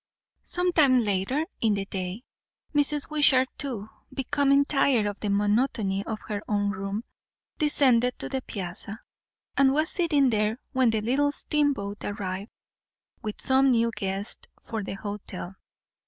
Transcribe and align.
Some 0.41 0.71
time 0.71 1.01
later 1.01 1.45
in 1.61 1.75
the 1.75 1.85
day, 1.85 2.23
Mrs. 2.73 3.11
Wishart 3.11 3.49
too, 3.59 3.87
becoming 4.11 4.65
tired 4.65 5.05
of 5.05 5.19
the 5.19 5.29
monotony 5.29 6.03
of 6.05 6.17
her 6.27 6.41
own 6.47 6.71
room, 6.71 7.03
descended 7.59 8.17
to 8.17 8.27
the 8.27 8.41
piazza; 8.41 8.97
and 9.55 9.73
was 9.73 9.91
sitting 9.91 10.31
there 10.31 10.57
when 10.71 10.89
the 10.89 11.01
little 11.01 11.31
steamboat 11.31 12.03
arrived 12.03 12.49
with 13.21 13.39
some 13.39 13.69
new 13.69 13.91
guests 13.95 14.47
for 14.63 14.81
the 14.83 14.93
hotel. 14.95 15.53